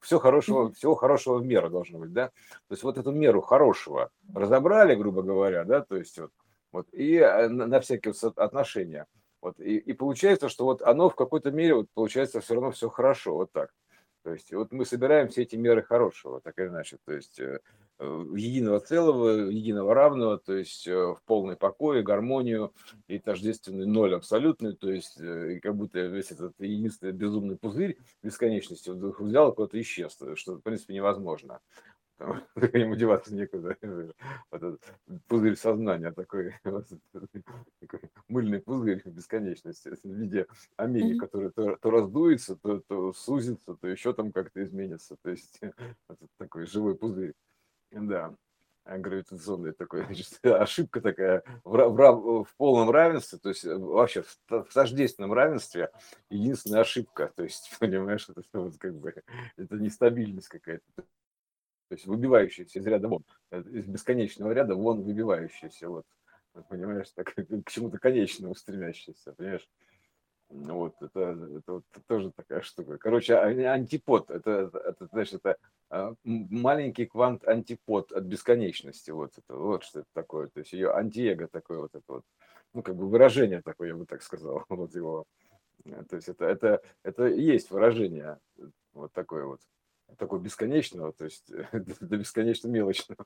все 0.00 0.18
хорошего, 0.20 0.72
всего 0.72 0.94
хорошего 0.94 1.38
в 1.38 1.44
меру 1.44 1.70
должно 1.70 1.98
быть, 1.98 2.12
да, 2.12 2.28
то 2.28 2.72
есть 2.72 2.84
вот 2.84 2.98
эту 2.98 3.10
меру 3.10 3.40
хорошего 3.40 4.10
разобрали, 4.32 4.94
грубо 4.94 5.22
говоря, 5.22 5.64
да, 5.64 5.80
то 5.80 5.96
есть 5.96 6.20
вот, 6.20 6.30
вот, 6.72 6.88
и 6.92 7.16
э, 7.16 7.48
на, 7.48 7.66
на 7.66 7.80
всякие 7.80 8.14
отношения. 8.36 9.06
Вот, 9.40 9.60
и, 9.60 9.76
и 9.76 9.92
получается, 9.92 10.48
что 10.48 10.64
вот 10.64 10.82
оно 10.82 11.08
в 11.08 11.16
какой-то 11.16 11.50
мере, 11.50 11.74
вот, 11.74 11.86
получается, 11.94 12.40
все 12.40 12.54
равно 12.54 12.70
все 12.70 12.88
хорошо, 12.88 13.34
вот 13.34 13.52
так. 13.52 13.70
То 14.22 14.32
есть 14.32 14.52
вот 14.52 14.72
мы 14.72 14.84
собираем 14.84 15.28
все 15.28 15.42
эти 15.42 15.56
меры 15.56 15.82
хорошего, 15.82 16.40
так 16.40 16.56
или 16.58 16.68
иначе, 16.68 16.98
то 17.04 17.12
есть 17.12 17.40
э, 17.40 17.58
единого 17.98 18.78
целого, 18.78 19.50
единого 19.50 19.94
равного, 19.94 20.38
то 20.38 20.54
есть 20.54 20.86
э, 20.86 20.94
в 20.94 21.20
полной 21.26 21.56
покое, 21.56 22.04
гармонию 22.04 22.72
и 23.08 23.18
тождественный 23.18 23.84
ноль 23.84 24.14
абсолютный, 24.14 24.76
то 24.76 24.92
есть 24.92 25.20
как 25.60 25.74
будто 25.74 25.98
весь 25.98 26.30
этот 26.30 26.54
единственный 26.60 27.10
безумный 27.10 27.56
пузырь 27.56 27.98
бесконечности 28.22 28.90
вдруг 28.90 29.20
взял 29.20 29.52
куда-то 29.52 29.80
исчез, 29.80 30.16
что 30.36 30.54
в 30.54 30.60
принципе 30.60 30.94
невозможно 30.94 31.58
там, 32.22 32.42
ему 32.74 32.94
деваться 32.94 33.34
некуда. 33.34 33.76
Вот 34.50 34.62
этот 34.62 34.94
пузырь 35.28 35.56
сознания 35.56 36.12
такой, 36.12 36.54
такой 36.62 38.00
мыльный 38.28 38.60
пузырь 38.60 39.02
бесконечности 39.04 39.90
в 40.02 40.08
виде 40.08 40.46
амели, 40.76 41.18
который 41.18 41.50
то, 41.50 41.76
то 41.76 41.90
раздуется, 41.90 42.56
то, 42.56 42.80
то 42.86 43.12
сузится, 43.12 43.74
то 43.74 43.88
еще 43.88 44.12
там 44.12 44.32
как-то 44.32 44.62
изменится. 44.62 45.16
То 45.22 45.30
есть 45.30 45.60
вот 46.08 46.18
такой 46.38 46.66
живой 46.66 46.96
пузырь. 46.96 47.34
Да 47.90 48.34
гравитационный 48.84 49.72
такой, 49.72 50.04
значит, 50.06 50.44
ошибка 50.44 51.00
такая 51.00 51.44
в, 51.62 51.70
в, 51.70 52.44
в 52.44 52.56
полном 52.56 52.90
равенстве, 52.90 53.38
то 53.38 53.50
есть 53.50 53.64
вообще 53.64 54.22
в, 54.22 54.36
в 54.48 54.74
тождественном 54.74 55.32
равенстве 55.32 55.90
единственная 56.30 56.80
ошибка, 56.80 57.32
то 57.36 57.44
есть, 57.44 57.70
понимаешь, 57.78 58.28
это 58.28 58.42
вот 58.54 58.76
как 58.78 58.96
бы, 58.96 59.14
это 59.56 59.76
нестабильность 59.76 60.48
какая-то 60.48 61.04
то 61.92 61.96
есть 61.96 62.06
выбивающийся 62.06 62.78
из 62.78 62.86
ряда 62.86 63.06
вон, 63.06 63.22
э, 63.50 63.60
из 63.70 63.84
бесконечного 63.84 64.52
ряда 64.52 64.74
вон 64.74 65.02
выбивающийся, 65.02 65.90
вот, 65.90 66.06
понимаешь, 66.70 67.10
так, 67.10 67.34
к 67.66 67.70
чему-то 67.70 67.98
конечному 67.98 68.54
стремящийся, 68.54 69.34
понимаешь? 69.34 69.68
Вот, 70.48 70.94
это, 71.02 71.38
это 71.58 71.72
вот 71.72 71.84
тоже 72.06 72.32
такая 72.32 72.62
штука. 72.62 72.96
Короче, 72.96 73.34
а, 73.34 73.74
антипод, 73.74 74.30
это, 74.30 74.70
это, 74.72 75.06
знаешь, 75.12 75.34
это 75.34 75.58
а, 75.90 76.14
маленький 76.24 77.04
квант 77.04 77.46
антипод 77.46 78.10
от 78.12 78.24
бесконечности, 78.24 79.10
вот 79.10 79.36
это, 79.36 79.54
вот 79.54 79.84
что 79.84 80.00
это 80.00 80.08
такое, 80.14 80.48
то 80.48 80.60
есть 80.60 80.72
ее 80.72 80.92
антиэго 80.92 81.46
такое 81.46 81.78
вот 81.78 81.94
это 81.94 82.04
вот, 82.06 82.24
ну, 82.72 82.82
как 82.82 82.96
бы 82.96 83.06
выражение 83.06 83.60
такое, 83.60 83.88
я 83.88 83.96
бы 83.96 84.06
так 84.06 84.22
сказал, 84.22 84.64
вот 84.70 84.94
его, 84.94 85.26
э, 85.84 86.04
то 86.08 86.16
есть 86.16 86.30
это, 86.30 86.46
это, 86.46 86.82
это 87.02 87.26
есть 87.26 87.70
выражение, 87.70 88.38
вот 88.94 89.12
такое 89.12 89.44
вот 89.44 89.60
такого 90.18 90.40
бесконечного, 90.40 91.12
то 91.12 91.24
есть 91.24 91.50
до 91.72 92.16
бесконечно 92.16 92.68
мелочного. 92.68 93.24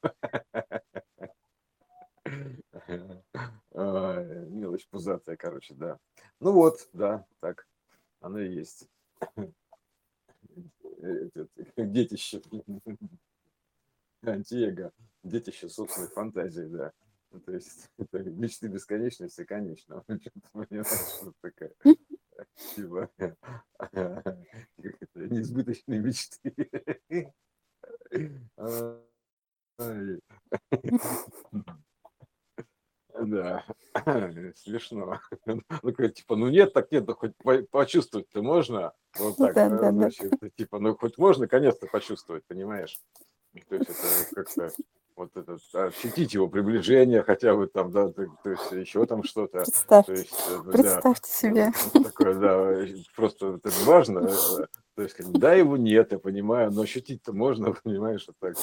Мелочь 3.75 4.88
пузатая, 4.88 5.37
короче, 5.37 5.75
да. 5.75 5.99
Ну 6.40 6.52
вот, 6.52 6.88
да, 6.93 7.26
так, 7.40 7.66
оно 8.21 8.38
и 8.38 8.52
есть. 8.55 8.88
Детище. 11.76 12.43
Антиэго. 14.23 14.93
детище 15.23 15.69
собственной 15.69 16.09
фантазии, 16.09 16.64
да. 16.64 16.93
Ну, 17.31 17.40
то 17.40 17.52
есть 17.52 17.90
мечты 17.99 18.69
бесконечности, 18.69 19.45
конечно. 19.45 20.05
Такая 21.40 21.73
типа 22.56 23.10
неизбыточные 25.14 26.00
мечты. 26.00 27.32
Да, 33.18 33.64
смешно. 34.56 35.20
Ну, 35.46 35.92
как, 35.94 36.12
типа, 36.14 36.36
ну 36.36 36.48
нет, 36.48 36.75
так 36.75 36.92
нет, 36.92 37.06
ну 37.06 37.14
хоть 37.14 37.32
почувствовать-то 37.70 38.42
можно. 38.42 38.92
Вот 39.18 39.36
так, 39.38 39.54
Да, 39.54 39.68
да, 39.70 39.78
да. 39.78 39.92
значит, 39.92 40.32
типа, 40.56 40.78
ну 40.78 40.94
хоть 40.96 41.16
можно 41.16 41.42
наконец-то 41.42 41.86
почувствовать, 41.86 42.44
понимаешь? 42.46 43.00
То 43.68 43.75
есть 43.75 43.88
это 43.88 44.34
как-то 44.34 44.70
вот 45.16 45.30
это, 45.37 45.56
ощутить 45.73 46.35
его 46.35 46.49
приближение 46.49 47.23
хотя 47.23 47.54
бы 47.54 47.66
там, 47.66 47.90
да, 47.90 48.08
то, 48.08 48.26
то 48.44 48.50
есть 48.50 48.73
еще 48.73 49.04
там 49.06 49.23
что-то. 49.25 49.58
То 49.61 49.64
Представьте, 49.64 50.12
есть, 50.12 50.32
э, 50.50 50.56
да, 50.64 50.70
представьте 50.73 51.30
себе. 51.30 51.73
такое, 52.04 52.35
да, 52.35 52.87
просто 53.16 53.58
это 53.64 53.70
важно. 53.85 54.28
э, 54.28 54.66
То 54.94 55.02
есть, 55.02 55.14
как 55.14 55.30
да, 55.32 55.54
его 55.54 55.76
нет, 55.76 56.12
я 56.12 56.18
понимаю, 56.18 56.70
но 56.70 56.82
ощутить-то 56.82 57.32
можно, 57.32 57.73
понимаешь, 57.85 58.26
вот 58.28 58.37
так. 58.38 58.56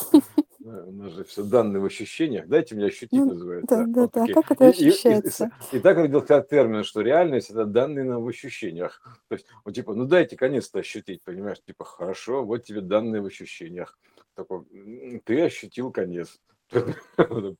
Да, 0.59 0.83
У 0.85 0.91
нас 0.93 1.11
же 1.11 1.23
все 1.25 1.43
данные 1.43 1.81
в 1.81 1.85
ощущениях. 1.85 2.47
Дайте 2.47 2.75
мне 2.75 2.85
ощутить, 2.85 3.11
Ну, 3.19 3.25
называется. 3.33 3.67
да, 3.67 3.83
да, 3.85 4.01
да. 4.01 4.07
такие. 4.07 4.33
Как 4.33 4.51
это 4.51 4.69
И, 4.69 4.71
и, 4.71 4.71
и, 4.71 4.85
и, 4.85 4.89
ощущается? 4.89 5.51
и 5.73 5.79
так 5.79 5.97
родился 5.97 6.39
термин, 6.41 6.83
что 6.85 7.01
реальность 7.01 7.49
это 7.49 7.65
данные 7.65 8.05
нам 8.05 8.23
в 8.23 8.27
ощущениях. 8.29 9.01
То 9.27 9.35
есть, 9.35 9.45
вот 9.65 9.73
типа, 9.75 9.93
ну 9.93 10.05
дайте 10.05 10.37
конец-то 10.37 10.79
ощутить, 10.79 11.21
понимаешь? 11.25 11.57
Типа, 11.65 11.83
хорошо, 11.83 12.45
вот 12.45 12.63
тебе 12.63 12.79
данные 12.79 13.21
в 13.21 13.25
ощущениях. 13.25 13.97
Такой, 14.35 14.65
«М, 14.71 15.19
ты 15.21 15.41
ощутил 15.43 15.91
конец. 15.91 16.39
Вот 17.17 17.57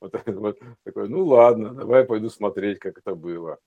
вот 0.00 0.58
такой, 0.84 1.08
ну 1.08 1.24
ладно, 1.26 1.72
давай 1.74 2.04
пойду 2.04 2.28
смотреть, 2.28 2.78
как 2.78 2.98
это 2.98 3.14
было 3.14 3.58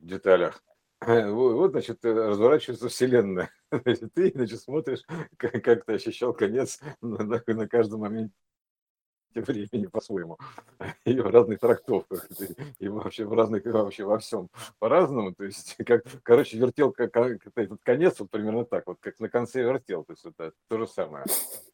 в 0.00 0.06
деталях. 0.06 0.62
Вот, 1.06 1.72
значит, 1.72 2.04
э, 2.04 2.12
разворачивается 2.12 2.88
вселенная. 2.88 3.50
Ты, 4.14 4.32
значит, 4.34 4.60
смотришь, 4.62 5.02
как, 5.38 5.62
как 5.64 5.84
ты 5.86 5.94
ощущал 5.94 6.34
конец 6.34 6.80
на, 7.02 7.24
на- 7.24 7.42
на 7.46 7.68
каждом 7.68 8.00
моменте 8.00 8.34
времени 9.46 9.86
по-своему. 9.86 10.38
И 11.04 11.18
в 11.20 11.26
разных 11.28 11.60
трактовках. 11.60 12.26
И 12.78 12.88
вообще 12.88 13.24
в 13.24 13.32
разных, 13.32 13.64
вообще 13.66 14.04
во 14.04 14.18
всем 14.18 14.48
по-разному. 14.78 15.34
То 15.34 15.44
есть, 15.44 15.76
как, 15.86 16.04
короче, 16.22 16.58
вертел 16.58 16.92
как, 16.92 17.12
как 17.12 17.46
это- 17.46 17.60
этот 17.62 17.80
конец 17.82 18.20
вот 18.20 18.30
примерно 18.30 18.64
так, 18.64 18.86
вот 18.86 18.98
как 19.00 19.18
на 19.20 19.28
конце 19.28 19.62
вертел. 19.62 20.04
То 20.04 20.12
есть, 20.12 20.24
это 20.24 20.52
то 20.68 20.78
же 20.78 20.86
самое. 20.86 21.24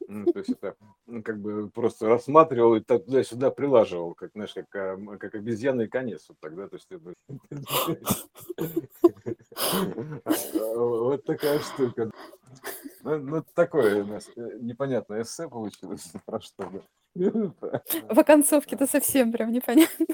М, 0.09 0.27
То 0.27 0.39
есть, 0.39 0.51
это 0.51 0.75
ну, 1.07 1.23
как 1.23 1.39
бы 1.41 1.71
просто 1.71 2.09
рассматривал 2.09 2.75
и 2.77 2.81
так 2.81 3.05
туда-сюда 3.05 3.51
прилаживал, 3.51 4.15
как, 4.15 4.33
знаешь, 4.33 4.53
как, 4.55 4.67
а, 4.75 4.95
м, 4.95 5.19
как 5.19 5.35
обезьянный 5.35 5.89
конец. 5.89 6.27
Вот 6.29 6.39
тогда, 6.41 6.69
то 6.69 6.77
есть, 6.77 6.89
Вот 10.65 11.25
такая 11.25 11.59
штука. 11.61 12.11
Ну, 13.03 13.19
ну, 13.19 13.45
такое 13.55 14.05
у 14.05 14.07
нас 14.07 14.29
э, 14.37 14.59
непонятное 14.61 15.23
эссе 15.23 15.49
получилось. 15.49 16.13
Про 16.27 16.41
что 16.41 16.65
бы. 16.69 16.83
В 17.15 18.19
оконцовке-то 18.19 18.87
совсем 18.87 19.33
прям 19.33 19.53
непонятно. 19.53 20.07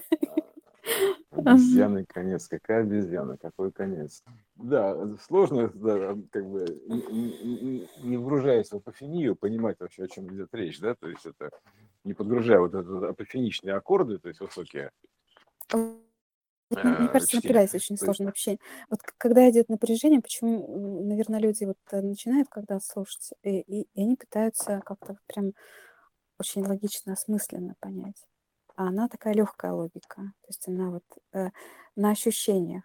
Обезьяный 1.31 2.05
конец. 2.07 2.49
Какая 2.49 2.83
обезьяна? 2.83 3.37
Какой 3.37 3.71
конец? 3.71 4.23
Да, 4.57 4.97
сложно, 5.19 5.69
да, 5.75 6.17
как 6.31 6.45
бы, 6.49 6.65
не, 6.89 7.87
не- 8.03 8.17
вгружаясь 8.17 8.71
в 8.71 8.77
апофению, 8.77 9.37
понимать 9.37 9.79
вообще, 9.79 10.05
о 10.05 10.09
чем 10.09 10.27
идет 10.35 10.49
речь, 10.53 10.81
да, 10.81 10.95
то 10.95 11.09
есть 11.09 11.27
это 11.27 11.51
не 12.05 12.15
подгружая 12.15 12.61
вот 12.61 12.75
это 12.75 13.09
апофеничные 13.11 13.75
аккорды, 13.75 14.19
то 14.19 14.29
есть 14.29 14.41
высокие, 14.41 14.91
мне 16.71 17.09
э, 17.09 17.09
кажется, 17.09 17.37
напрягается 17.37 17.77
очень 17.77 17.97
сложно 17.97 18.27
вообще. 18.27 18.59
Вот 18.91 19.01
когда 19.17 19.49
идет 19.51 19.69
напряжение, 19.69 20.21
почему, 20.21 21.03
наверное, 21.05 21.41
люди 21.41 21.65
вот 21.65 21.79
э, 21.93 22.01
начинают 22.03 22.49
когда 22.49 22.79
слушать, 22.81 23.31
и, 23.43 23.61
и- 23.61 23.89
и 23.95 24.03
они 24.03 24.17
пытаются 24.17 24.81
как-то 24.85 25.17
прям 25.27 25.53
очень 26.39 26.65
логично, 26.67 27.13
осмысленно 27.15 27.75
понять. 27.81 28.27
А 28.77 28.89
она 28.89 29.09
такая 29.09 29.35
легкая 29.35 29.73
логика. 29.73 30.17
То 30.43 30.49
есть 30.49 30.69
она 30.69 30.91
вот 30.91 31.05
э, 31.33 31.49
на 31.97 32.11
ощущениях, 32.11 32.85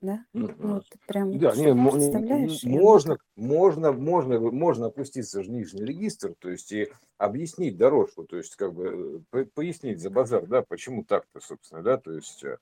да? 0.00 0.24
Ну 0.32 0.74
вот 0.74 0.88
ты 0.88 0.98
прям 1.06 1.30
Да, 1.38 1.54
не, 1.56 1.72
представляешь, 1.74 2.62
и 2.64 2.68
можно, 2.68 3.16
так... 3.16 3.24
можно, 3.36 3.92
можно, 3.92 4.38
можно 4.38 4.86
опуститься 4.86 5.40
в 5.42 5.48
нижний 5.48 5.84
регистр, 5.84 6.34
то 6.38 6.50
есть 6.50 6.70
и 6.72 6.92
объяснить 7.18 7.76
дорожку, 7.76 8.24
то 8.24 8.36
есть 8.36 8.54
как 8.56 8.72
бы 8.74 8.86
э, 8.86 9.44
по- 9.44 9.50
пояснить 9.50 10.00
за 10.00 10.10
базар, 10.10 10.46
да, 10.46 10.62
почему 10.62 11.04
так-то, 11.04 11.40
собственно, 11.40 11.82
да, 11.82 11.96
то 11.96 12.12
есть, 12.12 12.44
э, 12.44 12.58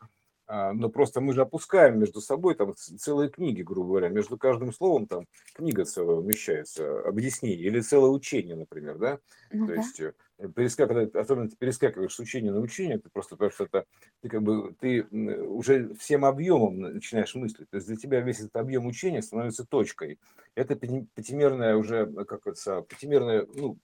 но 0.49 0.89
просто 0.91 1.21
мы 1.21 1.33
же 1.33 1.43
опускаем 1.43 1.99
между 1.99 2.21
собой 2.21 2.55
там 2.55 2.75
целые 2.77 3.31
книги, 3.31 3.63
грубо 3.63 3.89
говоря, 3.91 4.09
между 4.09 4.37
каждым 4.39 4.73
словом 4.73 5.07
там 5.07 5.27
книга 5.55 5.85
целая 5.85 6.17
умещается, 6.17 7.01
объяснение, 7.01 7.67
или 7.67 7.81
целое 7.81 8.11
учение, 8.11 8.57
например, 8.57 8.99
да, 8.99 9.19
Ну 9.51 9.67
то 9.67 9.73
да. 9.75 9.83
есть 9.83 10.01
э, 10.01 10.13
перескакивать, 10.57 11.15
особенно 11.15 11.49
ты 11.49 11.57
перескакиваешь 11.57 12.15
с 12.15 12.19
учения 12.19 12.51
на 12.51 12.61
учение, 12.61 12.99
ты 12.99 13.09
просто 13.11 13.37
потому 13.37 13.51
что 13.53 13.65
это 13.65 13.87
ты 14.21 14.29
как 14.29 14.43
бы 14.43 14.75
ты 14.81 15.05
уже 15.05 15.95
всем 15.95 16.25
объемом 16.25 16.81
начинаешь 16.81 17.35
мыслить. 17.35 17.71
То 17.71 17.77
есть 17.77 17.87
для 17.87 17.97
тебя 17.97 18.21
весь 18.21 18.41
этот 18.41 18.57
объем 18.57 18.87
учения 18.87 19.23
становится 19.23 19.65
точкой. 19.65 20.19
Это 20.57 20.75
пяти- 20.75 21.07
пятимерная 21.15 21.77
уже, 21.77 22.07
как 22.25 22.47
это, 22.47 22.83
пятимерная, 22.83 23.47
ну, 23.55 23.79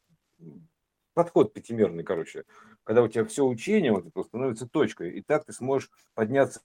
подход 1.14 1.52
пятимерный, 1.52 2.04
короче. 2.04 2.44
Когда 2.88 3.02
у 3.02 3.08
тебя 3.08 3.26
все 3.26 3.44
учение 3.44 3.92
вот 3.92 4.06
это 4.06 4.22
становится 4.22 4.66
точкой, 4.66 5.10
и 5.18 5.20
так 5.22 5.44
ты 5.44 5.52
сможешь 5.52 5.90
подняться 6.14 6.62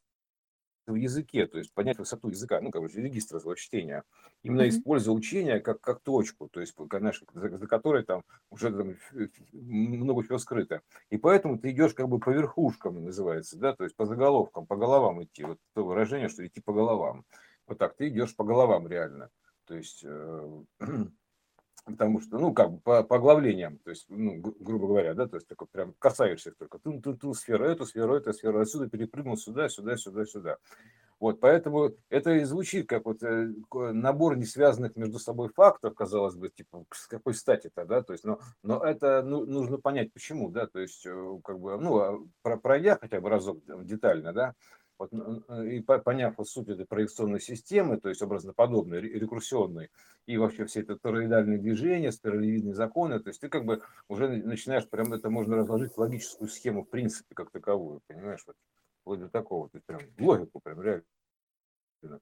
в 0.88 0.96
языке, 0.96 1.48
то 1.48 1.58
есть 1.58 1.74
поднять 1.74 1.98
высоту 2.00 2.30
языка, 2.30 2.62
ну, 2.62 2.72
короче, 2.72 3.02
регистра 3.02 3.40
своего 3.40 3.56
чтения, 3.56 4.06
именно 4.42 4.70
Мгм. 4.70 4.70
используя 4.70 5.14
учение 5.16 5.60
как, 5.60 5.82
как 5.82 6.00
точку, 6.00 6.48
то 6.48 6.62
есть, 6.62 6.76
знаешь, 6.78 7.22
за, 7.34 7.58
за 7.58 7.68
которой 7.68 8.06
там 8.06 8.24
уже 8.50 8.72
там 8.72 8.96
много 9.52 10.26
чего 10.26 10.38
скрыто. 10.38 10.82
И 11.10 11.18
поэтому 11.18 11.60
ты 11.60 11.72
идешь 11.72 11.94
как 11.94 12.08
бы 12.08 12.20
по 12.20 12.30
верхушкам, 12.30 13.04
называется, 13.04 13.58
да, 13.60 13.76
то 13.76 13.84
есть 13.84 13.98
по 13.98 14.06
заголовкам, 14.06 14.66
по 14.66 14.78
головам 14.78 15.22
идти. 15.26 15.44
Вот 15.44 15.60
то 15.74 15.84
выражение, 15.86 16.30
что 16.30 16.48
идти 16.48 16.62
по 16.62 16.72
головам. 16.72 17.26
Вот 17.68 17.80
так, 17.80 17.98
ты 17.98 18.08
идешь 18.08 18.34
по 18.34 18.46
головам 18.46 18.88
реально. 18.88 19.30
То 19.66 19.76
есть, 19.76 20.06
э, 20.06 20.64
потому 21.86 22.22
что, 22.22 22.38
ну, 22.38 22.54
как 22.54 22.72
бы 22.72 22.80
по, 22.80 23.04
по 23.04 23.18
оглавлениям, 23.18 23.78
то 23.80 23.90
есть, 23.90 24.06
ну, 24.10 24.36
гру- 24.40 24.56
грубо 24.60 24.88
говоря, 24.88 25.14
да, 25.14 25.28
то 25.28 25.36
есть, 25.36 25.48
такой 25.48 25.68
прям 25.68 25.94
касаешься 26.00 26.52
только, 26.52 26.80
ту, 26.80 27.02
ту, 27.02 27.16
ту 27.16 27.34
сферу, 27.34 27.66
эту 27.66 27.86
сферу, 27.86 28.16
эту 28.16 28.34
сферу, 28.34 28.60
отсюда 28.60 28.90
перепрыгнул 28.90 29.38
сюда, 29.38 29.70
сюда, 29.70 29.98
сюда, 29.98 30.26
сюда. 30.26 30.58
Вот, 31.20 31.40
поэтому 31.40 31.92
это 32.10 32.32
и 32.32 32.44
звучит 32.44 32.90
как 32.90 33.06
вот 33.06 33.24
э, 33.24 33.50
набор 33.72 34.36
несвязанных 34.36 34.98
между 34.98 35.20
собой 35.20 35.50
фактов, 35.50 35.96
казалось 35.96 36.36
бы, 36.36 36.50
типа, 36.50 36.84
с 36.92 37.08
какой 37.08 37.34
стати-то, 37.34 37.86
да, 37.86 38.02
то 38.02 38.12
есть, 38.12 38.26
но, 38.26 38.40
но 38.62 38.84
это 38.84 39.24
ну, 39.24 39.46
нужно 39.46 39.78
понять, 39.78 40.12
почему, 40.12 40.50
да, 40.50 40.68
то 40.68 40.80
есть, 40.80 41.06
э, 41.06 41.40
как 41.46 41.60
бы, 41.60 41.78
ну, 41.80 41.98
а 42.00 42.20
про- 42.42 42.58
пройдя 42.58 42.98
хотя 43.00 43.22
бы 43.22 43.30
разок 43.30 43.60
детально, 43.86 44.34
да, 44.34 44.54
вот, 45.12 45.50
и 45.66 45.80
по- 45.82 46.00
поняв 46.00 46.38
вот 46.38 46.48
суть 46.48 46.70
этой 46.70 46.86
проекционной 46.86 47.40
системы, 47.40 48.00
то 48.00 48.10
есть 48.10 48.22
образноподобной, 48.22 49.00
ре- 49.00 49.20
рекурсионной, 49.20 49.90
и 50.26 50.38
вообще 50.38 50.66
все 50.66 50.82
это 50.82 50.98
тороидальные 50.98 51.58
движения, 51.60 52.12
спиралевидные 52.12 52.74
законы, 52.74 53.20
то 53.20 53.30
есть 53.30 53.42
ты 53.42 53.50
как 53.50 53.66
бы 53.66 53.82
уже 54.08 54.28
на- 54.28 54.44
начинаешь, 54.44 54.88
прям 54.88 55.14
это 55.14 55.30
можно 55.30 55.56
разложить 55.58 55.94
в 55.94 55.98
логическую 55.98 56.50
схему 56.50 56.84
в 56.84 56.90
принципе 56.90 57.36
как 57.36 57.52
таковую, 57.52 58.02
понимаешь, 58.08 58.44
вот, 58.48 58.56
вплоть 59.02 59.20
до 59.20 59.30
такого, 59.30 59.70
то 59.70 59.78
есть 59.78 59.86
прям 59.86 60.02
логику 60.20 60.60
прям 60.60 60.82
реально 60.82 61.04
э, 62.04 62.18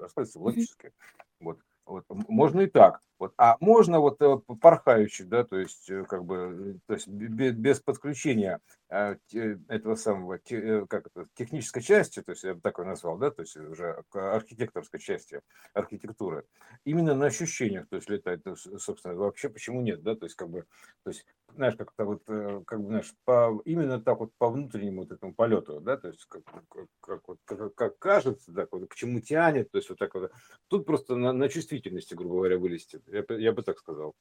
расходится 0.00 0.38
в 0.38 0.42
логическое. 0.42 0.92
Вот, 1.40 1.58
вот. 1.84 2.04
Можно 2.08 2.62
и 2.62 2.66
так. 2.66 3.00
Вот. 3.18 3.32
А 3.38 3.56
можно 3.60 4.00
вот 4.00 4.20
э, 4.20 4.36
порхающий, 4.60 5.24
да, 5.24 5.44
то 5.44 5.58
есть 5.58 5.88
э, 5.88 6.04
как 6.04 6.24
бы, 6.24 6.78
то 6.86 6.94
есть 6.94 7.08
бе- 7.08 7.28
бе- 7.28 7.52
без 7.52 7.80
подключения 7.80 8.60
этого 8.88 9.96
самого, 9.96 10.38
э, 10.50 10.86
как 10.86 11.08
это, 11.08 11.26
технической 11.34 11.82
части, 11.82 12.22
то 12.22 12.32
есть 12.32 12.44
я 12.44 12.54
бы 12.54 12.60
так 12.60 12.78
его 12.78 12.88
назвал, 12.88 13.18
да, 13.18 13.30
то 13.30 13.42
есть 13.42 13.56
уже 13.56 14.04
архитекторской 14.12 15.00
части 15.00 15.40
архитектуры, 15.74 16.46
именно 16.84 17.14
на 17.14 17.26
ощущениях, 17.26 17.88
то 17.88 17.96
есть 17.96 18.08
летать, 18.08 18.44
то 18.44 18.54
собственно, 18.56 19.14
вообще 19.14 19.48
почему 19.48 19.80
нет, 19.82 20.02
да, 20.02 20.14
то 20.14 20.26
есть 20.26 20.36
как 20.36 20.50
бы, 20.50 20.66
то 21.02 21.10
есть 21.10 21.26
знаешь, 21.54 21.76
как-то 21.76 22.04
вот, 22.04 22.22
э, 22.28 22.62
как 22.66 22.80
бы, 22.80 22.86
знаешь, 22.88 23.14
по, 23.24 23.60
именно 23.64 24.00
так 24.00 24.18
вот 24.20 24.32
по 24.38 24.50
внутреннему 24.50 25.02
вот 25.02 25.12
этому 25.12 25.34
полету, 25.34 25.80
да, 25.80 25.96
то 25.96 26.08
есть 26.08 26.24
как, 26.26 26.42
как, 26.68 26.86
как 27.00 27.28
вот, 27.28 27.38
как, 27.74 27.98
кажется, 27.98 28.52
так 28.52 28.68
вот, 28.72 28.88
к 28.90 28.94
чему 28.94 29.20
тянет, 29.20 29.70
то 29.70 29.78
есть 29.78 29.88
вот 29.88 29.98
так 29.98 30.14
вот. 30.14 30.32
Тут 30.68 30.86
просто 30.86 31.16
на, 31.16 31.32
на 31.32 31.48
чувствительности, 31.48 32.14
грубо 32.14 32.36
говоря, 32.36 32.58
вылезти, 32.58 33.00
я, 33.06 33.22
бы- 33.22 33.40
я 33.40 33.52
бы 33.52 33.62
так 33.62 33.78
сказал, 33.78 34.14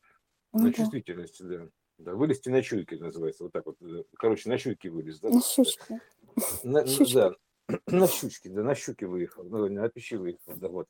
Ну 0.54 0.60
на 0.60 0.74
да. 0.78 0.86
чувствительности, 0.86 1.44
да. 1.44 1.70
Да, 1.98 2.14
вылезти 2.14 2.50
на 2.50 2.62
чуйке 2.62 2.98
называется, 2.98 3.44
вот 3.44 3.54
так 3.54 3.66
вот, 3.66 3.82
э, 3.82 4.04
короче, 4.18 4.50
на 4.50 4.58
чуйке 4.58 4.90
вылез, 4.90 5.20
да, 5.20 5.30
На 5.30 5.42
щучке. 5.42 6.02
на, 6.64 6.86
Щучка. 6.88 7.36
да, 7.70 7.78
на 7.88 8.08
щучке, 8.08 8.50
да, 8.50 8.64
на 8.64 8.76
щуке 8.76 9.08
выехал, 9.08 9.44
ну, 9.44 9.70
на 9.70 9.90
пищи 9.90 10.16
выехал, 10.16 10.54
да, 10.58 10.68
вот. 10.68 10.88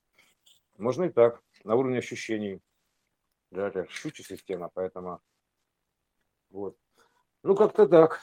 Можно 0.78 1.06
и 1.06 1.10
так, 1.10 1.42
на 1.64 1.76
уровне 1.76 2.00
ощущений, 2.00 2.60
да, 3.52 3.68
это 3.68 3.88
щучья 3.90 4.24
система, 4.24 4.70
поэтому 4.74 5.22
вот. 6.50 6.76
Ну, 7.44 7.56
как-то 7.56 7.88
так. 7.88 8.22